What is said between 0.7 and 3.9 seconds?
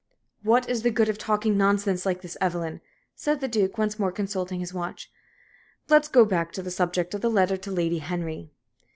the good of talking nonsense like this, Evelyn?" said the Duke,